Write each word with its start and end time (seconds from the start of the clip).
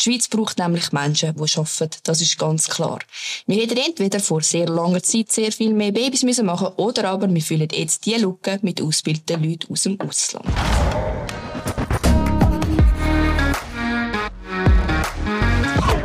Die 0.00 0.04
Schweiz 0.04 0.28
braucht 0.28 0.58
nämlich 0.58 0.92
Menschen, 0.92 1.34
die 1.36 1.58
arbeiten. 1.58 1.98
Das 2.04 2.22
ist 2.22 2.38
ganz 2.38 2.70
klar. 2.70 3.00
Wir 3.46 3.60
hätten 3.60 3.76
entweder 3.76 4.18
vor 4.18 4.40
sehr 4.40 4.66
langer 4.66 5.02
Zeit 5.02 5.30
sehr 5.30 5.52
viel 5.52 5.74
mehr 5.74 5.92
Babys 5.92 6.22
müssen 6.22 6.46
machen 6.46 6.68
oder 6.78 7.10
aber 7.10 7.28
wir 7.28 7.42
füllen 7.42 7.68
jetzt 7.70 8.06
die 8.06 8.14
Lücke 8.14 8.58
mit 8.62 8.80
ausgebildeten 8.80 9.44
Leuten 9.44 9.70
aus 9.70 9.82
dem 9.82 10.00
Ausland. 10.00 10.46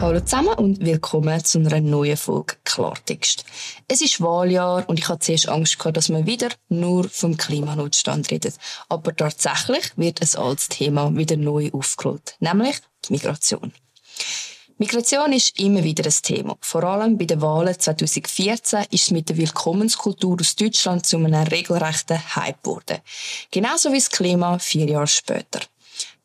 Hallo 0.01 0.19
zusammen 0.19 0.55
und 0.55 0.81
willkommen 0.81 1.41
zu 1.45 1.59
einer 1.59 1.79
neuen 1.79 2.17
Folge 2.17 2.55
Klartext. 2.65 3.45
Es 3.87 4.01
ist 4.01 4.19
Wahljahr 4.19 4.83
und 4.89 4.99
ich 4.99 5.07
hatte 5.07 5.19
zuerst 5.19 5.47
Angst 5.47 5.79
gehabt, 5.79 5.95
dass 5.95 6.09
man 6.09 6.25
wieder 6.25 6.49
nur 6.67 7.07
vom 7.07 7.37
Klimanotstand 7.37 8.29
redet. 8.29 8.55
Aber 8.89 9.15
tatsächlich 9.15 9.97
wird 9.97 10.21
ein 10.21 10.37
altes 10.37 10.67
Thema 10.67 11.15
wieder 11.15 11.37
neu 11.37 11.71
aufgerollt, 11.71 12.35
nämlich 12.41 12.75
die 13.07 13.13
Migration. 13.13 13.71
Migration 14.77 15.31
ist 15.31 15.57
immer 15.57 15.83
wieder 15.85 16.05
ein 16.05 16.13
Thema. 16.21 16.57
Vor 16.59 16.83
allem 16.83 17.17
bei 17.17 17.23
den 17.23 17.41
Wahlen 17.41 17.79
2014 17.79 18.87
ist 18.91 19.03
es 19.05 19.11
mit 19.11 19.29
der 19.29 19.37
Willkommenskultur 19.37 20.37
aus 20.41 20.57
Deutschland 20.57 21.05
zu 21.05 21.15
einem 21.15 21.33
regelrechten 21.33 22.19
Hype 22.35 22.61
geworden. 22.61 22.99
Genauso 23.51 23.93
wie 23.93 23.99
das 23.99 24.09
Klima 24.09 24.59
vier 24.59 24.85
Jahre 24.87 25.07
später. 25.07 25.61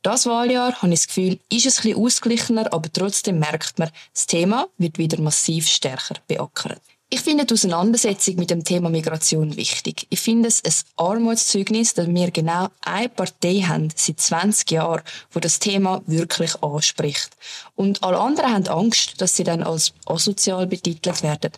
Das 0.02 0.26
Wahljahr, 0.26 0.74
habe 0.82 0.92
ich 0.92 1.00
das 1.00 1.06
Gefühl, 1.06 1.38
ist 1.48 1.66
es 1.66 1.78
ein 1.78 1.82
bisschen 1.82 2.04
ausgeglichener, 2.04 2.72
aber 2.72 2.92
trotzdem 2.92 3.38
merkt 3.38 3.78
man, 3.78 3.90
das 4.12 4.26
Thema 4.26 4.66
wird 4.78 4.98
wieder 4.98 5.20
massiv 5.20 5.68
stärker 5.68 6.16
beackert. 6.26 6.80
Ich 7.12 7.22
finde 7.22 7.44
die 7.44 7.54
Auseinandersetzung 7.54 8.36
mit 8.36 8.50
dem 8.50 8.62
Thema 8.62 8.88
Migration 8.88 9.56
wichtig. 9.56 10.06
Ich 10.10 10.20
finde 10.20 10.46
es 10.46 10.62
ein 10.64 10.72
Armutszeugnis, 10.96 11.92
dass 11.92 12.06
wir 12.06 12.30
genau 12.30 12.68
eine 12.82 13.08
Partei 13.08 13.62
haben 13.62 13.88
seit 13.96 14.20
20 14.20 14.70
Jahren, 14.70 15.02
wo 15.32 15.40
das 15.40 15.58
Thema 15.58 16.02
wirklich 16.06 16.62
anspricht. 16.62 17.30
Und 17.74 18.04
alle 18.04 18.20
anderen 18.20 18.52
haben 18.52 18.68
Angst, 18.68 19.20
dass 19.20 19.34
sie 19.34 19.42
dann 19.42 19.64
als 19.64 19.92
asozial 20.06 20.68
betitelt 20.68 21.24
werden. 21.24 21.50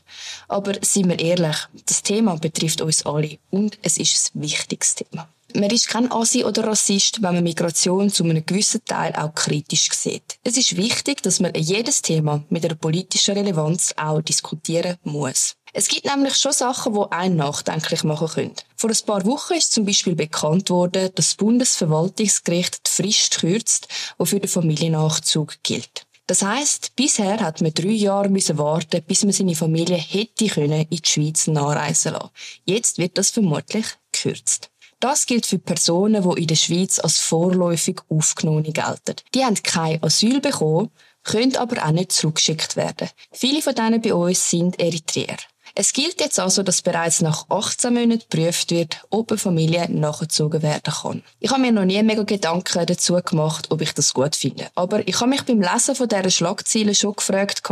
Aber 0.49 0.73
seien 0.81 1.11
wir 1.11 1.19
ehrlich, 1.19 1.57
das 1.85 2.03
Thema 2.03 2.37
betrifft 2.37 2.81
uns 2.81 3.05
alle 3.05 3.39
und 3.51 3.79
es 3.83 3.99
ist 3.99 4.35
ein 4.35 4.41
wichtiges 4.41 4.95
Thema. 4.95 5.29
Man 5.55 5.71
ist 5.71 5.89
kein 5.89 6.11
Asi 6.11 6.45
oder 6.45 6.65
Rassist, 6.65 7.23
wenn 7.23 7.35
man 7.35 7.45
Migration 7.45 8.11
zu 8.11 8.25
einem 8.25 8.45
gewissen 8.47 8.85
Teil 8.85 9.13
auch 9.15 9.35
kritisch 9.35 9.91
sieht. 9.93 10.39
Es 10.45 10.57
ist 10.57 10.77
wichtig, 10.77 11.23
dass 11.23 11.41
man 11.41 11.53
jedes 11.55 12.01
Thema 12.01 12.43
mit 12.49 12.65
einer 12.65 12.75
politischen 12.75 13.35
Relevanz 13.35 13.95
auch 13.97 14.23
diskutieren 14.23 14.97
muss. 15.05 15.57
Es 15.75 15.89
gibt 15.89 16.07
nämlich 16.07 16.37
schon 16.37 16.53
Sachen, 16.53 16.95
die 16.95 17.13
einen 17.13 17.37
nachdenklich 17.37 18.05
machen 18.05 18.29
können. 18.29 18.55
Vor 18.77 18.91
ein 18.91 19.07
paar 19.07 19.27
Wochen 19.27 19.55
ist 19.55 19.73
zum 19.73 19.85
Beispiel 19.85 20.15
bekannt 20.15 20.71
worden, 20.71 21.11
dass 21.15 21.27
das 21.27 21.35
Bundesverwaltungsgericht 21.35 22.87
die 22.87 22.91
Frist 22.91 23.41
kürzt, 23.41 23.89
die 24.19 24.27
für 24.27 24.41
den 24.41 24.49
Familiennachzug 24.49 25.63
gilt. 25.63 26.07
Das 26.27 26.43
heißt, 26.43 26.93
bisher 26.97 27.41
hat 27.41 27.61
man 27.61 27.75
drei 27.75 27.89
Jahre 27.89 28.31
warten, 28.31 29.03
bis 29.03 29.25
man 29.25 29.33
seine 29.33 29.57
Familie 29.57 29.97
hätte 29.97 30.47
können 30.47 30.87
in 30.89 31.03
die 31.03 31.09
Schweiz 31.09 31.47
nachreisen 31.47 32.13
lassen. 32.13 32.31
Jetzt 32.65 32.99
wird 32.99 33.19
das 33.19 33.31
vermutlich 33.31 33.87
gekürzt. 34.13 34.71
Das 35.03 35.27
gilt 35.27 35.47
für 35.47 35.59
Personen, 35.59 36.23
die 36.23 36.43
in 36.43 36.47
der 36.47 36.55
Schweiz 36.55 37.01
als 37.01 37.19
vorläufig 37.19 38.01
aufgenommen 38.09 38.73
gelten. 38.73 39.17
Die 39.35 39.45
haben 39.45 39.61
kein 39.61 40.01
Asyl 40.01 40.41
bekommen, 40.41 40.93
können 41.25 41.57
aber 41.57 41.85
auch 41.85 41.91
nicht 41.91 42.13
zurückgeschickt 42.13 42.77
werden. 42.77 43.09
Viele 43.33 43.63
von 43.63 43.75
denen 43.75 44.01
bei 44.01 44.15
uns 44.15 44.49
sind 44.49 44.79
Eritreer. 44.79 45.39
Es 45.75 45.93
gilt 45.93 46.21
jetzt 46.21 46.39
also, 46.39 46.63
dass 46.63 46.83
bereits 46.83 47.21
nach 47.21 47.47
18 47.49 47.93
Monaten 47.93 48.23
geprüft 48.31 48.71
wird, 48.71 49.03
ob 49.11 49.33
eine 49.33 49.39
Familie 49.39 49.91
nachgezogen 49.91 50.63
werden 50.63 50.93
kann. 50.93 51.23
Ich 51.41 51.51
habe 51.51 51.63
mir 51.63 51.73
noch 51.73 51.85
nie 51.85 52.01
mega 52.05 52.23
Gedanken 52.23 52.87
dazu 52.87 53.15
gemacht, 53.15 53.73
ob 53.73 53.81
ich 53.81 53.95
das 53.95 54.15
gut 54.15 54.37
finde. 54.37 54.69
Aber 54.77 55.09
ich 55.09 55.19
habe 55.19 55.31
mich 55.31 55.43
beim 55.43 55.63
Lesen 55.63 55.97
von 55.97 56.09
dieser 56.09 56.31
Schlagzeile 56.31 56.95
schon 56.95 57.17
gefragt, 57.17 57.63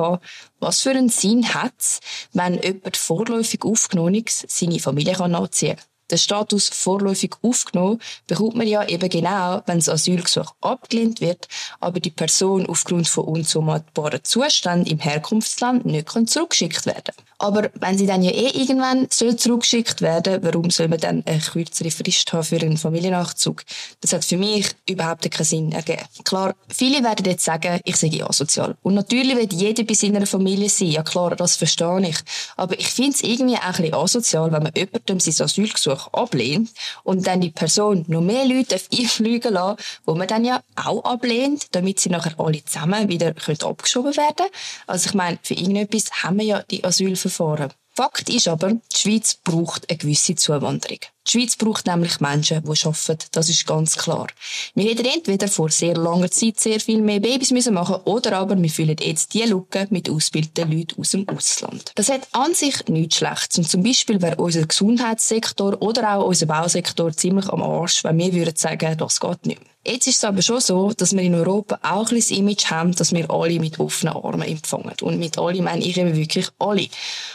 was 0.58 0.80
für 0.80 0.90
einen 0.90 1.10
Sinn 1.10 1.54
hat 1.54 1.74
es, 1.78 2.00
wenn 2.32 2.60
jemand 2.60 2.96
vorläufig 2.96 3.64
aufgenommen 3.64 4.24
seine 4.26 4.80
Familie 4.80 5.28
nachziehen 5.28 5.76
kann. 5.76 5.89
Den 6.10 6.18
Status 6.18 6.68
vorläufig 6.68 7.32
aufgenommen 7.42 8.00
bekommt 8.26 8.56
man 8.56 8.66
ja 8.66 8.86
eben 8.86 9.08
genau, 9.08 9.62
wenn 9.66 9.78
das 9.78 9.88
Asylgesuch 9.88 10.52
abgelehnt 10.60 11.20
wird, 11.20 11.48
aber 11.78 12.00
die 12.00 12.10
Person 12.10 12.66
aufgrund 12.66 13.08
von 13.08 13.24
unzumutbaren 13.24 14.24
Zuständen 14.24 14.86
im 14.86 14.98
Herkunftsland 14.98 15.86
nicht 15.86 16.10
zurückgeschickt 16.10 16.86
werden. 16.86 17.14
Aber 17.38 17.70
wenn 17.74 17.96
sie 17.96 18.06
dann 18.06 18.22
ja 18.22 18.32
eh 18.32 18.50
irgendwann 18.50 19.06
soll 19.10 19.36
zurückgeschickt 19.36 20.02
werden, 20.02 20.42
warum 20.42 20.70
soll 20.70 20.88
man 20.88 21.00
dann 21.00 21.22
eine 21.26 21.40
kürzere 21.40 21.90
Frist 21.90 22.32
haben 22.32 22.44
für 22.44 22.60
einen 22.60 22.76
Familiennachzug? 22.76 23.62
Das 24.02 24.12
hat 24.12 24.24
für 24.24 24.36
mich 24.36 24.66
überhaupt 24.88 25.30
keinen 25.30 25.44
Sinn 25.44 25.72
ergeben. 25.72 26.04
Klar, 26.24 26.54
viele 26.68 27.02
werden 27.02 27.24
jetzt 27.24 27.44
sagen, 27.44 27.80
ich 27.84 27.96
sei 27.96 28.10
asozial. 28.22 28.76
Und 28.82 28.94
natürlich 28.94 29.36
wird 29.36 29.52
jeder 29.54 29.84
bei 29.84 29.94
seiner 29.94 30.26
Familie 30.26 30.68
sein. 30.68 30.88
Ja 30.88 31.02
klar, 31.02 31.34
das 31.34 31.56
verstehe 31.56 32.08
ich. 32.08 32.18
Aber 32.56 32.78
ich 32.78 32.88
finde 32.88 33.12
es 33.12 33.22
irgendwie 33.22 33.56
auch 33.56 33.62
ein 33.62 33.72
bisschen 33.72 33.94
asozial, 33.94 34.52
wenn 34.52 34.62
man 34.62 34.72
jemandem 34.76 35.20
sein 35.20 35.44
Asylgesuch 35.44 35.99
ablehnt 36.08 36.70
und 37.04 37.26
dann 37.26 37.40
die 37.40 37.50
Person 37.50 38.04
noch 38.08 38.20
mehr 38.20 38.44
Leute 38.44 38.80
einfliegen 38.92 39.52
lassen, 39.54 39.76
wo 40.04 40.14
man 40.14 40.28
dann 40.28 40.44
ja 40.44 40.62
auch 40.76 41.04
ablehnt, 41.04 41.74
damit 41.74 42.00
sie 42.00 42.10
nachher 42.10 42.38
alle 42.38 42.64
zusammen 42.64 43.08
wieder 43.08 43.34
abgeschoben 43.62 44.16
werden. 44.16 44.46
Also 44.86 45.08
ich 45.08 45.14
meine, 45.14 45.38
für 45.42 45.54
irgendetwas 45.54 46.22
haben 46.22 46.38
wir 46.38 46.44
ja 46.44 46.62
die 46.62 46.84
Asylverfahren 46.84 47.30
Verfahren. 47.30 47.79
Fakt 48.00 48.30
ist 48.30 48.48
aber, 48.48 48.70
die 48.70 48.96
Schweiz 48.96 49.34
braucht 49.34 49.90
eine 49.90 49.98
gewisse 49.98 50.34
Zuwanderung. 50.34 51.00
Die 51.26 51.30
Schweiz 51.30 51.56
braucht 51.56 51.84
nämlich 51.86 52.18
Menschen, 52.18 52.62
die 52.64 52.86
arbeiten. 52.86 53.26
Das 53.32 53.50
ist 53.50 53.66
ganz 53.66 53.94
klar. 53.98 54.28
Wir 54.74 54.88
hätten 54.88 55.04
entweder 55.04 55.48
vor 55.48 55.68
sehr 55.68 55.98
langer 55.98 56.30
Zeit 56.30 56.58
sehr 56.58 56.80
viel 56.80 57.02
mehr 57.02 57.20
Babys 57.20 57.50
müssen 57.50 57.74
machen 57.74 57.96
oder 58.06 58.38
aber 58.38 58.56
wir 58.56 58.70
füllen 58.70 58.96
jetzt 58.98 59.34
die 59.34 59.42
Lücke 59.42 59.86
mit 59.90 60.08
ausgebildeten 60.08 60.72
Leuten 60.72 60.98
aus 60.98 61.10
dem 61.10 61.28
Ausland. 61.28 61.92
Das 61.94 62.08
hat 62.08 62.26
an 62.32 62.54
sich 62.54 62.88
nichts 62.88 63.16
Schlechtes. 63.16 63.58
Und 63.58 63.68
zum 63.68 63.82
Beispiel 63.82 64.22
wäre 64.22 64.36
unser 64.36 64.66
Gesundheitssektor 64.66 65.82
oder 65.82 66.14
auch 66.16 66.26
unser 66.26 66.46
Bausektor 66.46 67.12
ziemlich 67.12 67.50
am 67.50 67.62
Arsch, 67.62 68.02
wenn 68.02 68.16
wir 68.16 68.32
würden 68.32 68.56
sagen, 68.56 68.96
das 68.96 69.20
geht 69.20 69.44
nicht 69.44 69.60
mehr. 69.60 69.70
Jetzt 69.86 70.06
ist 70.06 70.16
es 70.18 70.24
aber 70.24 70.42
schon 70.42 70.60
so, 70.60 70.92
dass 70.92 71.14
wir 71.14 71.22
in 71.22 71.34
Europa 71.34 71.78
auch 71.82 72.08
ein 72.10 72.14
bisschen 72.16 72.46
das 72.46 72.60
Image 72.60 72.70
haben, 72.70 72.94
dass 72.94 73.12
wir 73.12 73.30
alle 73.30 73.58
mit 73.58 73.80
offenen 73.80 74.14
Armen 74.14 74.42
empfangen. 74.42 74.92
Und 75.00 75.18
mit 75.18 75.38
alle 75.38 75.62
meine 75.62 75.82
ich 75.82 75.96
eben 75.96 76.14
wirklich 76.14 76.48
alle. 76.58 76.86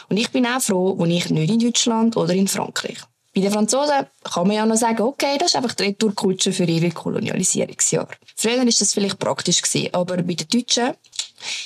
Und 0.08 0.16
ich 0.16 0.30
bin 0.30 0.46
auch 0.46 0.60
froh, 0.60 0.94
wo 0.96 1.04
ich 1.06 1.28
nicht 1.30 1.50
in 1.50 1.58
Deutschland 1.58 2.16
oder 2.16 2.34
in 2.34 2.46
Frankreich. 2.46 2.98
Bei 3.34 3.42
den 3.42 3.52
Franzosen 3.52 4.06
kann 4.22 4.46
man 4.46 4.56
ja 4.56 4.64
noch 4.64 4.76
sagen, 4.76 5.02
okay, 5.02 5.36
das 5.38 5.48
ist 5.48 5.56
einfach 5.56 5.74
die 5.74 5.82
Retourkutsche 5.82 6.52
für 6.52 6.64
ihre 6.64 6.90
Kolonialisierungsjahre. 6.90 8.14
Früher 8.34 8.58
war 8.58 8.64
das 8.64 8.94
vielleicht 8.94 9.18
praktisch 9.18 9.62
aber 9.92 10.16
bei 10.22 10.34
den 10.34 10.48
Deutschen 10.48 10.94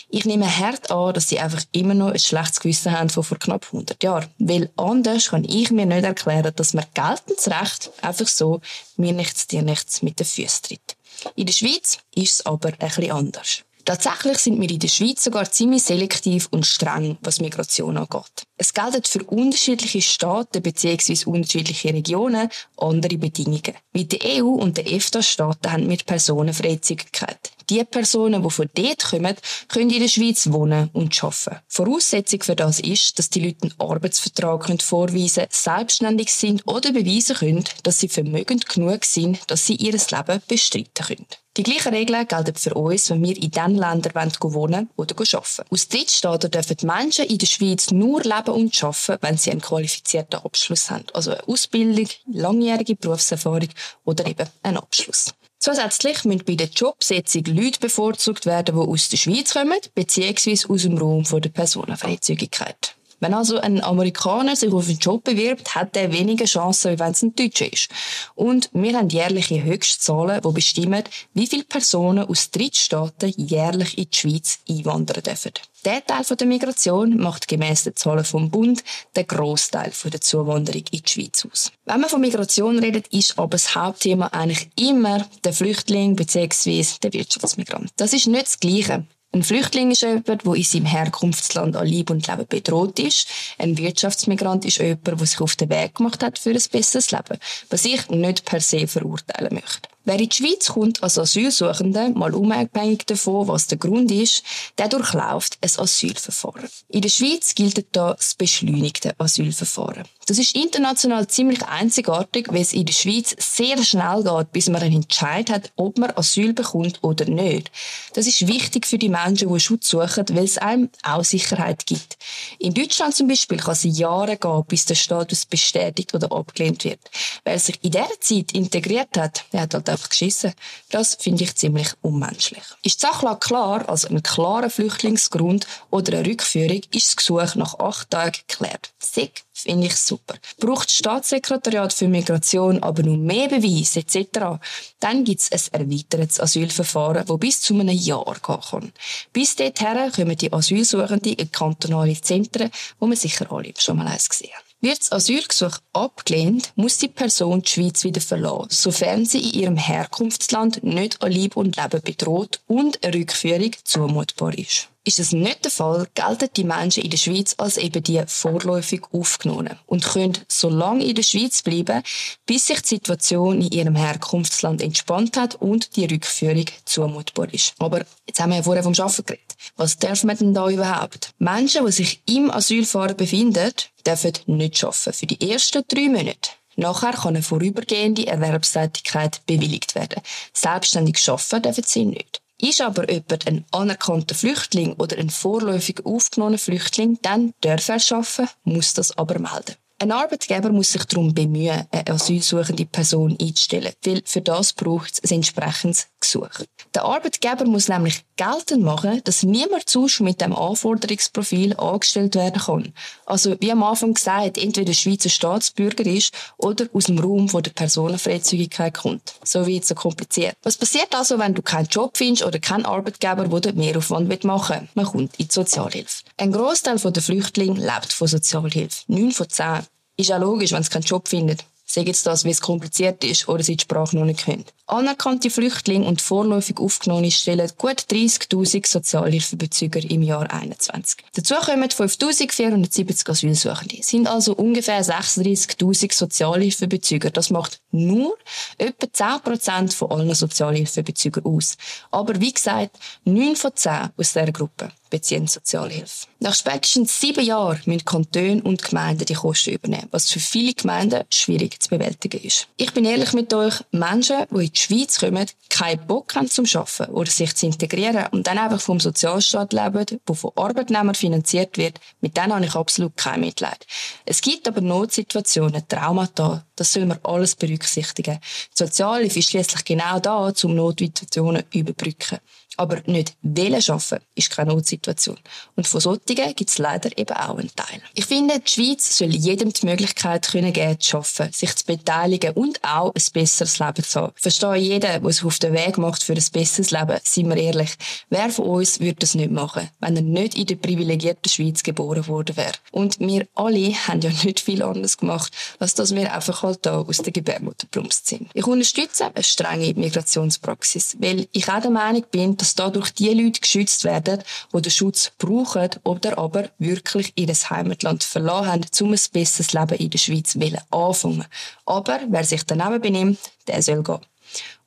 ich 0.08 0.25
nehme 0.25 0.47
hart 0.47 0.91
an, 0.91 1.14
dass 1.14 1.28
sie 1.28 1.38
einfach 1.38 1.62
immer 1.72 1.94
noch 1.94 2.12
ein 2.12 2.19
schlechtes 2.19 2.60
Gewissen 2.60 2.92
haben 2.92 3.10
von 3.10 3.22
vor 3.22 3.38
knapp 3.38 3.66
100 3.66 4.03
Jahren. 4.03 4.28
Weil 4.38 4.70
anders 4.76 5.28
kann 5.28 5.44
ich 5.44 5.70
mir 5.70 5.86
nicht 5.86 6.04
erklären, 6.04 6.53
dass 6.54 6.75
man 6.75 6.86
geltendes 6.94 7.48
Recht 7.48 7.91
einfach 8.03 8.28
so 8.28 8.60
mir 8.97 9.12
nichts, 9.12 9.47
dir 9.47 9.62
nichts 9.62 10.03
mit 10.03 10.19
den 10.19 10.26
Füßen 10.26 10.62
tritt. 10.62 10.97
In 11.36 11.47
der 11.47 11.53
Schweiz 11.53 11.98
ist 12.14 12.41
es 12.41 12.47
aber 12.47 12.72
bisschen 12.72 13.12
anders. 13.12 13.64
Tatsächlich 13.84 14.38
sind 14.38 14.60
wir 14.60 14.70
in 14.70 14.78
der 14.78 14.88
Schweiz 14.88 15.25
sogar 15.25 15.50
ziemlich 15.50 15.82
selektiv 15.82 16.48
und 16.50 16.66
streng, 16.66 17.16
was 17.22 17.41
Migration 17.41 17.97
angeht. 17.97 18.44
Es 18.56 18.75
gelten 18.75 19.03
für 19.04 19.25
unterschiedliche 19.25 20.03
Staaten 20.03 20.62
bzw. 20.62 21.25
unterschiedliche 21.25 21.92
Regionen 21.92 22.48
andere 22.76 23.16
Bedingungen. 23.16 23.75
Mit 23.92 24.12
der 24.12 24.44
EU 24.44 24.48
und 24.48 24.76
den 24.76 24.86
EFTA-Staaten 24.86 25.72
haben 25.72 25.88
wir 25.88 25.97
Personenfreizügigkeit. 25.97 27.53
Die 27.70 27.84
Personen, 27.84 28.42
die 28.42 28.50
von 28.50 28.69
dort 28.75 29.04
kommen, 29.04 29.36
können 29.69 29.91
in 29.91 30.00
der 30.00 30.08
Schweiz 30.08 30.50
wohnen 30.50 30.91
und 30.92 31.22
arbeiten. 31.22 31.60
Voraussetzung 31.69 32.42
für 32.42 32.56
das 32.56 32.81
ist, 32.81 33.16
dass 33.19 33.31
die 33.31 33.41
Leute 33.41 33.62
einen 33.62 33.75
Arbeitsvertrag 33.78 34.82
vorweisen 34.82 35.44
können, 35.44 35.48
selbstständig 35.50 36.32
sind 36.32 36.66
oder 36.66 36.92
beweisen 36.92 37.36
können, 37.36 37.64
dass 37.84 38.00
sie 38.00 38.09
vermögend 38.09 38.69
genug 38.69 39.04
sind, 39.04 39.38
dass 39.47 39.66
sie 39.66 39.76
ihr 39.76 39.92
Leben 39.92 40.42
bestreiten 40.48 41.06
können. 41.06 41.26
Die 41.56 41.62
gleichen 41.62 41.94
Regeln 41.94 42.26
gelten 42.26 42.54
für 42.56 42.75
uns, 42.75 43.10
wenn 43.10 43.22
wir 43.22 43.36
in 43.36 43.50
den 43.50 43.76
Ländern 43.76 44.32
wohnen 44.41 44.91
oder 44.97 45.14
arbeiten. 45.16 45.65
Aus 45.71 45.89
Drittstaaten 45.89 46.50
dürfen 46.50 46.77
die 46.77 46.86
Menschen 46.86 47.27
in 47.27 47.39
der 47.39 47.47
Schweiz 47.47 47.91
nur 47.91 48.22
leben 48.22 48.50
und 48.50 48.83
arbeiten, 48.83 49.18
wenn 49.21 49.36
sie 49.36 49.50
einen 49.50 49.60
qualifizierten 49.60 50.41
Abschluss 50.41 50.91
haben. 50.91 51.04
Also 51.12 51.33
eine 51.33 51.47
Ausbildung, 51.47 52.09
langjährige 52.33 52.97
Berufserfahrung 52.97 53.68
oder 54.04 54.27
eben 54.27 54.48
einen 54.62 54.78
Abschluss. 54.78 55.34
Zusätzlich 55.62 56.24
müssen 56.24 56.45
bei 56.47 56.54
der 56.54 56.68
Jobsetzung 56.68 57.45
Leute 57.45 57.80
bevorzugt 57.80 58.47
werden, 58.47 58.74
die 58.74 58.80
aus 58.80 59.10
der 59.10 59.18
Schweiz 59.18 59.53
kommen, 59.53 59.78
beziehungsweise 59.95 60.71
aus 60.71 60.83
dem 60.83 60.97
Raum 60.97 61.22
der 61.30 61.51
Personenfreizügigkeit. 61.51 62.97
Wenn 63.20 63.34
also 63.34 63.58
ein 63.60 63.84
Amerikaner 63.84 64.56
sich 64.56 64.72
auf 64.72 64.88
einen 64.88 64.98
Job 64.98 65.24
bewirbt, 65.24 65.74
hat 65.74 65.96
er 65.96 66.10
weniger 66.10 66.46
Chancen, 66.46 66.92
als 66.92 67.00
wenn 67.00 67.12
es 67.12 67.22
ein 67.22 67.36
Deutscher 67.36 67.70
ist. 67.70 67.88
Und 68.34 68.70
wir 68.72 68.96
haben 68.96 69.10
jährliche 69.10 69.62
Höchstzahlen, 69.62 70.40
die 70.40 70.52
bestimmen, 70.52 71.04
wie 71.34 71.46
viele 71.46 71.64
Personen 71.64 72.26
aus 72.26 72.50
Drittstaaten 72.50 73.34
jährlich 73.36 73.98
in 73.98 74.08
die 74.10 74.16
Schweiz 74.16 74.60
einwandern 74.68 75.22
dürfen. 75.22 75.52
Der 75.84 76.04
Teil 76.04 76.24
der 76.24 76.46
Migration 76.46 77.18
macht 77.18 77.48
gemäss 77.48 77.84
den 77.84 77.96
Zahlen 77.96 78.24
vom 78.24 78.50
Bund 78.50 78.82
den 79.16 79.26
Großteil 79.26 79.92
der 80.04 80.20
Zuwanderung 80.20 80.84
in 80.90 81.02
die 81.02 81.10
Schweiz 81.10 81.46
aus. 81.50 81.72
Wenn 81.84 82.00
man 82.00 82.10
von 82.10 82.20
Migration 82.20 82.78
redet, 82.78 83.08
ist 83.08 83.38
aber 83.38 83.50
das 83.50 83.74
Hauptthema 83.74 84.26
eigentlich 84.28 84.68
immer 84.78 85.26
der 85.44 85.52
Flüchtling 85.52 86.16
bzw. 86.16 86.84
der 87.02 87.12
Wirtschaftsmigrant. 87.12 87.90
Das 87.96 88.12
ist 88.12 88.26
nicht 88.26 88.46
das 88.46 88.60
Gleiche. 88.60 89.06
Ein 89.32 89.44
Flüchtling 89.44 89.92
ist 89.92 90.03
jemand, 90.03 90.27
der 90.27 90.54
in 90.54 90.62
seinem 90.65 90.86
Herkunftsland 90.86 91.77
an 91.77 91.86
Leib 91.86 92.10
und 92.10 92.27
Leben 92.27 92.47
bedroht 92.48 92.98
ist. 92.98 93.28
Ein 93.59 93.78
Wirtschaftsmigrant 93.78 94.65
ist 94.65 94.78
jemand, 94.78 95.06
der 95.06 95.18
sich 95.18 95.41
auf 95.41 95.54
den 95.54 95.71
Weg 95.71 95.94
gemacht 95.94 96.24
hat 96.24 96.36
für 96.36 96.50
ein 96.50 96.62
besseres 96.72 97.12
Leben, 97.12 97.38
was 97.68 97.84
ich 97.84 98.09
nicht 98.10 98.44
per 98.44 98.60
se 98.60 98.88
verurteilen 98.88 99.54
möchte. 99.54 99.88
Wer 100.10 100.18
in 100.18 100.28
die 100.28 100.34
Schweiz 100.34 100.66
kommt 100.66 101.04
als 101.04 101.18
Asylsuchende, 101.18 102.10
mal 102.10 102.34
unabhängig 102.34 103.07
davon, 103.07 103.47
was 103.47 103.68
der 103.68 103.78
Grund 103.78 104.10
ist, 104.10 104.42
der 104.77 104.89
durchläuft 104.89 105.59
ein 105.62 105.71
Asylverfahren. 105.78 106.68
In 106.89 107.03
der 107.03 107.10
Schweiz 107.10 107.54
gilt 107.54 107.86
da 107.95 108.15
das 108.15 108.34
beschleunigte 108.34 109.15
Asylverfahren. 109.21 110.03
Das 110.27 110.39
ist 110.39 110.54
international 110.54 111.27
ziemlich 111.27 111.62
einzigartig, 111.65 112.48
weil 112.51 112.62
es 112.62 112.72
in 112.72 112.86
der 112.86 112.92
Schweiz 112.92 113.34
sehr 113.39 113.83
schnell 113.83 114.22
geht, 114.22 114.53
bis 114.53 114.68
man 114.68 114.83
einen 114.83 115.03
Entscheid 115.03 115.51
hat, 115.51 115.72
ob 115.77 115.98
man 115.98 116.13
Asyl 116.16 116.53
bekommt 116.53 116.98
oder 117.03 117.24
nicht. 117.24 117.71
Das 118.15 118.27
ist 118.27 118.47
wichtig 118.47 118.86
für 118.86 118.98
die 118.98 119.09
Menschen, 119.09 119.53
die 119.53 119.60
Schutz 119.60 119.89
suchen, 119.89 120.24
weil 120.30 120.45
es 120.45 120.59
einem 120.59 120.91
auch 121.03 121.24
Sicherheit 121.24 121.86
gibt. 121.86 122.16
In 122.59 122.74
Deutschland 122.74 123.15
zum 123.15 123.27
Beispiel 123.27 123.59
kann 123.59 123.72
es 123.72 123.83
Jahre 123.83 124.36
gehen, 124.36 124.65
bis 124.68 124.84
der 124.84 124.95
Status 124.95 125.47
bestätigt 125.47 126.15
oder 126.15 126.30
abgelehnt 126.30 126.84
wird. 126.84 127.01
Wer 127.45 127.59
sich 127.59 127.78
in 127.83 127.91
dieser 127.91 128.21
Zeit 128.21 128.53
integriert 128.53 129.16
hat, 129.16 129.45
der 129.53 129.63
hat 129.63 129.74
halt 129.74 129.89
einfach 130.00 130.08
geschissen. 130.08 130.52
Das 130.91 131.16
finde 131.16 131.44
ich 131.44 131.54
ziemlich 131.54 131.88
unmenschlich. 132.02 132.62
Ist 132.82 133.02
die 133.02 133.06
Sachlage 133.06 133.38
klar, 133.41 133.88
also 133.88 134.08
ein 134.08 134.22
klarer 134.22 134.70
Flüchtlingsgrund 134.70 135.66
oder 135.91 136.18
eine 136.18 136.26
Rückführung, 136.26 136.80
ist 136.92 137.08
das 137.08 137.16
Gesuch 137.16 137.54
nach 137.54 137.78
acht 137.78 138.10
Tagen 138.10 138.38
geklärt. 138.47 138.91
Sick 138.98 139.44
finde 139.52 139.88
ich 139.88 139.97
super. 139.97 140.34
Braucht 140.58 140.88
das 140.88 140.97
Staatssekretariat 140.97 141.92
für 141.92 142.08
Migration 142.08 142.82
aber 142.82 143.02
noch 143.02 143.16
mehr 143.16 143.48
Beweise 143.48 144.00
etc., 144.00 144.58
dann 145.00 145.24
gibt 145.24 145.41
es 145.41 145.72
ein 145.72 145.82
erweitertes 145.82 146.41
Asylverfahren, 146.41 147.26
das 147.26 147.38
bis 147.38 147.60
zu 147.60 147.74
einem 147.74 147.91
Jahr 147.91 148.24
gehen 148.24 148.60
kann. 148.60 148.92
Bis 149.32 149.56
dorthin 149.56 150.12
kommen 150.12 150.36
die 150.36 150.53
Asylsuchenden 150.53 151.34
in 151.34 151.53
kantonale 151.53 152.20
Zentren, 152.20 152.70
wo 152.98 153.06
man 153.06 153.16
sicher 153.16 153.50
alle 153.53 153.72
schon 153.78 153.98
mal 153.98 154.06
eins 154.06 154.28
gesehen 154.28 154.53
hat. 154.54 154.69
Wird 154.82 155.00
das 155.00 155.12
Asylgesuch 155.12 155.78
abgelehnt, 155.92 156.72
muss 156.74 156.98
die 156.98 157.09
Person 157.09 157.62
die 157.62 157.68
Schweiz 157.68 158.04
wieder 158.04 158.21
verlassen, 158.21 158.68
sofern 158.71 159.27
sie 159.27 159.41
in 159.41 159.60
ihrem 159.60 159.77
Herkunftsland 159.77 160.82
nicht 160.82 161.21
an 161.22 161.32
Leib 161.32 161.56
und 161.56 161.77
Leben 161.77 162.03
bedroht 162.03 162.60
und 162.66 163.03
eine 163.04 163.15
Rückführung 163.15 163.72
zumutbar 163.84 164.56
ist. 164.56 164.90
Ist 165.02 165.18
es 165.18 165.32
nicht 165.32 165.64
der 165.64 165.70
Fall, 165.70 166.06
gelten 166.14 166.50
die 166.54 166.64
Menschen 166.64 167.02
in 167.02 167.10
der 167.10 167.16
Schweiz 167.16 167.54
als 167.56 167.78
eben 167.78 168.02
die 168.02 168.22
vorläufig 168.26 169.00
aufgenommen 169.12 169.78
und 169.86 170.04
können 170.04 170.36
so 170.47 170.68
lange 170.68 171.04
in 171.06 171.14
der 171.14 171.22
Schweiz 171.22 171.62
bleiben, 171.62 172.02
bis 172.44 172.66
sich 172.66 172.82
die 172.82 172.88
Situation 172.88 173.62
in 173.62 173.70
ihrem 173.70 173.97
Herkunftsland 173.97 174.82
entspannt 174.82 175.38
hat 175.38 175.54
und 175.54 175.97
die 175.97 176.04
Rückführung 176.04 176.66
zumutbar 176.84 177.52
ist. 177.54 177.72
Aber 177.78 178.04
jetzt 178.26 178.41
haben 178.41 178.50
wir 178.50 178.56
ja 178.56 178.62
vorher 178.62 178.82
vom 178.82 178.94
Schaffen 178.94 179.24
geredet. 179.24 179.56
Was 179.76 179.97
darf 179.97 180.22
man 180.24 180.36
denn 180.36 180.52
da 180.52 180.68
überhaupt? 180.68 181.32
Menschen, 181.38 181.86
die 181.86 181.92
sich 181.92 182.20
im 182.26 182.50
Asylfahren 182.50 183.16
befinden, 183.16 183.72
dürfen 184.06 184.32
nicht 184.46 184.84
arbeiten 184.84 185.12
für 185.14 185.26
die 185.26 185.50
ersten 185.50 185.82
drei 185.88 186.08
Monate. 186.10 186.50
Nachher 186.76 187.12
kann 187.12 187.36
eine 187.36 187.42
vorübergehende 187.42 188.26
Erwerbstätigkeit 188.26 189.41
bewilligt 189.46 189.94
werden. 189.94 190.20
Selbstständig 190.53 191.26
arbeiten 191.26 191.62
dürfen 191.62 191.84
sie 191.86 192.04
nicht. 192.04 192.42
Ist 192.60 192.83
aber 192.83 193.10
jemand 193.10 193.47
ein 193.47 193.65
anerkannter 193.71 194.34
Flüchtling 194.34 194.92
oder 194.95 195.16
ein 195.16 195.30
vorläufig 195.30 196.04
aufgenommener 196.04 196.59
Flüchtling, 196.59 197.18
dann 197.22 197.54
darf 197.62 197.89
er 197.89 197.95
arbeiten, 197.95 198.48
muss 198.65 198.92
das 198.92 199.16
aber 199.16 199.39
melden. 199.39 199.77
Ein 199.98 200.12
Arbeitgeber 200.12 200.71
muss 200.71 200.92
sich 200.92 201.04
darum 201.04 201.34
bemühen, 201.34 201.86
eine 201.91 202.07
asylsuchende 202.09 202.86
Person 202.86 203.36
einzustellen, 203.41 203.92
weil 204.04 204.22
für 204.24 204.41
das 204.41 204.72
braucht 204.72 205.21
es 205.22 205.30
ein 205.30 205.36
entsprechendes 205.36 206.09
Gesuch. 206.18 206.65
Der 206.95 207.04
Arbeitgeber 207.04 207.66
muss 207.66 207.89
nämlich 207.89 208.24
geltend 208.41 208.83
machen, 208.83 209.21
dass 209.25 209.42
niemand 209.42 209.91
sonst 209.91 210.21
mit 210.21 210.41
dem 210.41 210.57
Anforderungsprofil 210.57 211.77
angestellt 211.77 212.34
werden 212.37 212.63
kann. 212.63 212.95
Also, 213.27 213.54
wie 213.60 213.71
am 213.71 213.83
Anfang 213.83 214.15
gesagt, 214.15 214.57
entweder 214.57 214.95
Schweizer 214.95 215.28
Staatsbürger 215.28 216.07
ist 216.07 216.33
oder 216.57 216.87
aus 216.95 217.04
dem 217.04 217.19
Raum, 217.19 217.53
wo 217.53 217.60
der 217.60 217.72
Personenfreizügigkeit 217.72 218.95
kommt. 218.95 219.34
So 219.45 219.66
wie 219.66 219.83
so 219.83 219.95
kompliziert. 219.95 220.57
Was 220.63 220.78
passiert 220.78 221.15
also, 221.15 221.39
wenn 221.39 221.53
du 221.53 221.60
keinen 221.60 221.89
Job 221.89 222.16
findest 222.16 222.47
oder 222.47 222.59
keinen 222.59 222.87
Arbeitgeber, 222.87 223.47
der 223.47 223.60
dort 223.60 223.77
Mehraufwand 223.77 224.45
machen 224.45 224.77
will? 224.81 224.89
Man 224.95 225.04
kommt 225.04 225.39
in 225.39 225.48
die 225.48 225.53
Sozialhilfe. 225.53 226.25
Ein 226.39 226.53
Großteil 226.53 226.97
der 226.97 227.22
Flüchtlinge 227.22 227.78
lebt 227.78 228.10
von 228.10 228.27
Sozialhilfe. 228.27 229.03
Neun 229.09 229.33
von 229.33 229.51
zehn. 229.51 229.81
Ist 230.16 230.33
auch 230.33 230.41
logisch, 230.41 230.72
wenn 230.72 230.83
sie 230.83 230.91
keinen 230.91 231.03
Job 231.03 231.28
findet. 231.28 231.65
Sei 231.92 232.03
jetzt 232.03 232.25
das, 232.25 232.45
weil 232.45 232.53
es 232.53 232.60
kompliziert 232.60 233.25
ist 233.25 233.48
oder 233.48 233.65
sie 233.65 233.75
die 233.75 233.83
Sprache 233.83 234.16
noch 234.16 234.25
nicht 234.25 234.45
können. 234.45 234.65
Anerkannte 234.87 235.51
Flüchtlinge 235.51 236.07
und 236.07 236.21
vorläufig 236.21 236.78
Aufgenommene 236.78 237.33
stellen 237.33 237.69
gut 237.78 238.03
30.000 238.09 238.87
Sozialhilfebezüger 238.87 240.09
im 240.09 240.22
Jahr 240.22 240.48
2021. 240.48 241.25
Dazu 241.34 241.54
kommen 241.57 241.89
5.470 241.89 243.28
Asylsuchende. 243.28 244.04
Sind 244.04 244.28
also 244.28 244.54
ungefähr 244.54 245.04
36.000 245.04 246.15
Sozialhilfebezüger. 246.15 247.31
Das 247.31 247.51
macht 247.51 247.81
nur 247.91 248.37
etwa 248.78 249.07
10% 249.07 249.92
von 249.92 250.13
allen 250.13 250.33
Sozialhilfebezügern 250.33 251.45
aus. 251.45 251.77
Aber 252.13 252.41
wie 252.41 252.53
gesagt, 252.53 253.01
9 253.25 253.57
von 253.57 253.75
10 253.75 254.10
aus 254.16 254.33
dieser 254.33 254.53
Gruppe 254.53 254.92
beziehen 255.10 255.47
Sozialhilfe. 255.47 256.26
Nach 256.38 256.54
spätestens 256.54 257.21
sieben 257.21 257.45
Jahren 257.45 257.80
müssen 257.85 258.04
Kantone 258.04 258.62
und 258.62 258.83
Gemeinden 258.83 259.26
die 259.26 259.35
Kosten 259.35 259.75
übernehmen, 259.75 260.09
was 260.11 260.30
für 260.30 260.40
viele 260.40 260.73
Gemeinden 260.73 261.25
schwierig 261.30 261.83
zu 261.83 261.90
bewältigen 261.90 262.40
ist. 262.42 262.68
Ich 262.76 262.92
bin 262.92 263.04
ehrlich 263.04 263.33
mit 263.33 263.52
euch, 263.52 263.75
Menschen, 263.90 264.47
die 264.50 264.66
in 264.66 264.73
die 264.73 264.78
Schweiz 264.80 265.18
kommen, 265.18 265.47
keinen 265.80 266.06
Bock 266.06 266.35
haben 266.35 266.50
zum 266.50 266.66
Arbeiten 266.66 267.12
oder 267.12 267.30
sich 267.30 267.54
zu 267.54 267.64
integrieren 267.64 268.26
und 268.32 268.47
dann 268.47 268.59
einfach 268.59 268.80
vom 268.80 269.00
Sozialstaat 269.00 269.73
leben, 269.73 270.04
der 270.28 270.37
von 270.37 270.52
Arbeitnehmern 270.54 271.14
finanziert 271.14 271.78
wird, 271.78 271.99
mit 272.21 272.37
denen 272.37 272.54
habe 272.54 272.66
ich 272.66 272.75
absolut 272.75 273.16
kein 273.16 273.40
Mitleid. 273.40 273.87
Es 274.26 274.42
gibt 274.42 274.68
aber 274.68 274.82
Notsituationen, 274.82 275.88
Traumata, 275.88 276.66
das 276.76 276.92
soll 276.92 277.06
man 277.06 277.18
alles 277.23 277.54
berücksichtigen. 277.56 278.38
Die 278.42 278.85
Sozialhilfe 278.85 279.38
ist 279.38 279.50
schließlich 279.50 279.85
genau 279.85 280.21
da, 280.21 280.52
um 280.62 280.75
Notsituationen 280.75 281.64
überbrücken. 281.73 282.38
Aber 282.76 283.02
nicht 283.06 283.37
wählen 283.42 283.82
schaffen 283.82 284.21
ist 284.35 284.50
keine 284.50 284.73
Notsituation. 284.73 285.37
Und 285.76 285.87
von 285.87 286.00
solchen 286.00 286.54
gibt 286.54 286.71
es 286.71 286.78
leider 286.78 287.11
eben 287.18 287.37
auch 287.37 287.59
einen 287.59 287.75
Teil. 287.76 288.00
Ich 288.14 288.25
finde, 288.25 288.59
die 288.59 288.71
Schweiz 288.71 289.18
soll 289.18 289.35
jedem 289.35 289.71
die 289.71 289.85
Möglichkeit 289.85 290.49
können 290.49 290.73
geben, 290.73 290.99
zu 290.99 291.18
arbeiten, 291.18 291.52
sich 291.52 291.76
zu 291.76 291.85
beteiligen 291.85 292.54
und 292.54 292.82
auch 292.82 293.12
ein 293.14 293.23
besseres 293.35 293.78
Leben 293.80 294.02
zu 294.02 294.21
haben. 294.21 294.32
Verstehe 294.37 294.76
jeden, 294.76 295.00
der 295.00 295.32
sich 295.32 295.44
auf 295.44 295.59
den 295.70 295.87
Weg 295.87 295.99
macht 295.99 296.22
für 296.22 296.32
ein 296.32 296.44
besseres 296.52 296.90
Leben. 296.90 297.18
Seien 297.22 297.49
wir 297.49 297.56
ehrlich. 297.56 297.90
Wer 298.28 298.50
von 298.50 298.66
uns 298.66 299.00
würde 299.00 299.14
das 299.20 299.34
nicht 299.34 299.50
machen, 299.50 299.88
wenn 300.00 300.16
er 300.16 300.22
nicht 300.22 300.56
in 300.56 300.66
der 300.66 300.76
privilegierten 300.76 301.50
Schweiz 301.50 301.82
geboren 301.82 302.26
worden 302.26 302.56
wäre? 302.56 302.74
Und 302.90 303.20
wir 303.20 303.46
alle 303.54 303.92
haben 303.92 304.20
ja 304.20 304.30
nicht 304.30 304.60
viel 304.60 304.82
anderes 304.82 305.16
gemacht, 305.16 305.52
als 305.78 305.94
dass 305.94 306.14
wir 306.14 306.32
einfach 306.32 306.62
halt 306.62 306.84
da 306.86 307.00
aus 307.00 307.18
der 307.18 307.32
Gebärmutter 307.32 307.86
plumpst 307.90 308.26
sind. 308.26 308.48
Ich 308.54 308.66
unterstütze 308.66 309.26
eine 309.26 309.44
strenge 309.44 309.94
Migrationspraxis, 309.94 311.16
weil 311.20 311.48
ich 311.52 311.68
auch 311.68 311.80
der 311.80 311.90
Meinung 311.90 312.24
bin, 312.30 312.56
dass 312.56 312.74
dadurch 312.74 313.10
die 313.10 313.32
Leute 313.32 313.60
geschützt 313.60 314.04
werden, 314.04 314.42
die 314.72 314.82
den 314.82 314.90
Schutz 314.90 315.32
brauchen 315.38 315.90
oder 316.04 316.38
aber 316.38 316.70
wirklich 316.78 317.32
ihr 317.36 317.50
Heimatland 317.50 318.22
verloren 318.22 318.66
haben, 318.66 318.86
um 319.00 319.12
ein 319.12 319.20
besseres 319.32 319.72
Leben 319.72 319.94
in 319.94 320.10
der 320.10 320.18
Schweiz 320.18 320.56
anfangen. 320.90 321.44
Aber 321.86 322.20
wer 322.28 322.44
sich 322.44 322.64
daneben 322.64 323.00
benimmt, 323.00 323.38
der 323.66 323.82
soll 323.82 324.02
gehen. 324.02 324.20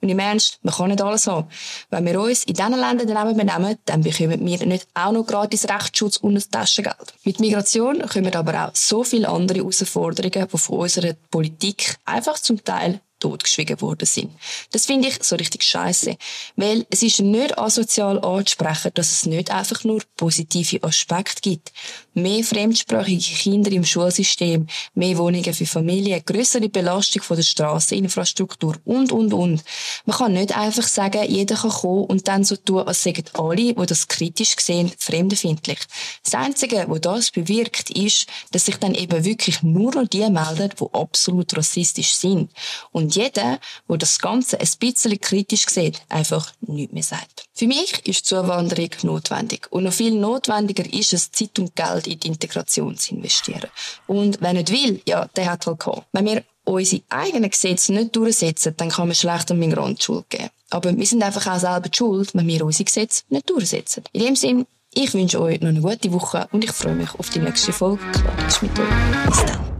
Und 0.01 0.09
im 0.09 0.19
Ernst, 0.19 0.59
man 0.63 0.73
kann 0.73 0.89
nicht 0.89 1.01
alles 1.01 1.27
haben. 1.27 1.47
Wenn 1.89 2.05
wir 2.05 2.19
uns 2.19 2.43
in 2.43 2.53
diesen 2.53 2.71
Ländern 2.79 3.07
daneben 3.07 3.37
benehmen, 3.37 3.77
dann 3.85 4.01
bekommen 4.01 4.45
wir 4.45 4.65
nicht 4.65 4.87
auch 4.93 5.11
noch 5.11 5.25
gratis 5.25 5.69
Rechtsschutz 5.69 6.17
und 6.17 6.35
ein 6.35 6.51
Taschengeld. 6.51 7.13
Mit 7.23 7.39
Migration 7.39 8.01
kommen 8.07 8.35
aber 8.35 8.67
auch 8.67 8.75
so 8.75 9.03
viele 9.03 9.29
andere 9.29 9.59
Herausforderungen, 9.59 10.47
die 10.51 10.57
von 10.57 10.77
unserer 10.79 11.13
Politik 11.31 11.97
einfach 12.05 12.37
zum 12.39 12.63
Teil 12.63 12.99
totgeschwiegen 13.23 13.79
worden 13.79 14.05
sind. 14.05 14.31
Das 14.71 14.85
finde 14.85 15.07
ich 15.07 15.23
so 15.23 15.37
richtig 15.37 15.63
scheiße, 15.63 16.17
weil 16.57 16.85
es 16.89 17.03
ist 17.03 17.21
nicht 17.21 17.57
asozial 17.57 18.19
anzusprechen, 18.19 18.91
dass 18.95 19.11
es 19.11 19.25
nicht 19.25 19.49
einfach 19.49 19.85
nur 19.85 20.01
positive 20.17 20.83
Aspekte 20.83 21.41
gibt. 21.41 21.71
Mehr 22.13 22.43
fremdsprachige 22.43 23.35
Kinder 23.35 23.71
im 23.71 23.85
Schulsystem, 23.85 24.67
mehr 24.93 25.17
Wohnungen 25.17 25.53
für 25.53 25.65
Familien, 25.65 26.21
größere 26.25 26.67
Belastung 26.67 27.23
von 27.23 27.37
der 27.37 27.43
Strasseninfrastruktur 27.43 28.75
und, 28.83 29.13
und, 29.13 29.33
und. 29.33 29.63
Man 30.05 30.17
kann 30.17 30.33
nicht 30.33 30.55
einfach 30.57 30.87
sagen, 30.87 31.23
jeder 31.27 31.55
kann 31.55 31.71
kommen 31.71 32.05
und 32.05 32.27
dann 32.27 32.43
so 32.43 32.57
tun, 32.57 32.81
als 32.85 33.03
seien 33.03 33.23
alle, 33.33 33.73
die 33.73 33.85
das 33.85 34.07
kritisch 34.09 34.55
sehen, 34.59 34.91
fremdenfindlich. 34.97 35.79
Das 36.23 36.33
Einzige, 36.33 36.85
was 36.89 37.01
das 37.01 37.31
bewirkt, 37.31 37.89
ist, 37.91 38.27
dass 38.51 38.65
sich 38.65 38.75
dann 38.75 38.93
eben 38.95 39.23
wirklich 39.23 39.63
nur 39.63 39.95
noch 39.95 40.07
die 40.07 40.29
melden, 40.29 40.71
die 40.77 40.93
absolut 40.93 41.55
rassistisch 41.55 42.13
sind. 42.15 42.51
Und 42.91 43.12
jeder, 43.15 43.59
der 43.89 43.97
das 43.97 44.19
Ganze 44.19 44.59
ein 44.59 44.69
bisschen 44.79 45.19
kritisch 45.19 45.67
sieht, 45.67 46.01
einfach 46.09 46.51
nichts 46.61 46.93
mehr 46.93 47.03
sagt. 47.03 47.45
Für 47.53 47.67
mich 47.67 48.05
ist 48.07 48.25
Zuwanderung 48.25 48.89
notwendig. 49.03 49.67
Und 49.71 49.83
noch 49.83 49.93
viel 49.93 50.15
notwendiger 50.15 50.91
ist 50.91 51.13
es, 51.13 51.31
Zeit 51.31 51.57
und 51.59 51.75
Geld 51.75 52.07
in 52.07 52.19
die 52.19 52.27
Integration 52.27 52.97
zu 52.97 53.15
investieren. 53.15 53.69
Und 54.07 54.37
wer 54.41 54.53
nicht 54.53 54.71
will, 54.71 55.01
ja, 55.07 55.27
der 55.35 55.51
hat 55.51 55.67
halt 55.67 55.79
gehabt. 55.79 56.07
Wenn 56.11 56.25
wir 56.25 56.43
unsere 56.65 57.01
eigenen 57.09 57.49
Gesetze 57.49 57.93
nicht 57.93 58.15
durchsetzen, 58.15 58.73
dann 58.77 58.89
kann 58.89 59.07
man 59.07 59.15
schlecht 59.15 59.51
an 59.51 59.59
Migranten 59.59 60.01
Schuld 60.01 60.29
geben. 60.29 60.49
Aber 60.69 60.95
wir 60.95 61.05
sind 61.05 61.21
einfach 61.23 61.45
auch 61.47 61.59
selber 61.59 61.89
schuld, 61.93 62.33
wenn 62.33 62.47
wir 62.47 62.65
unsere 62.65 62.85
Gesetze 62.85 63.23
nicht 63.29 63.49
durchsetzen. 63.49 64.03
In 64.11 64.25
dem 64.25 64.35
Sinne, 64.35 64.65
ich 64.93 65.13
wünsche 65.13 65.41
euch 65.41 65.59
noch 65.61 65.69
eine 65.69 65.81
gute 65.81 66.11
Woche 66.11 66.47
und 66.51 66.63
ich 66.63 66.71
freue 66.71 66.95
mich 66.95 67.13
auf 67.15 67.29
die 67.29 67.39
nächste 67.39 67.73
Folge. 67.73 68.03
Klar, 68.11 68.35
mit 68.61 68.79
euch. 68.79 69.27
Bis 69.27 69.45
dann. 69.45 69.72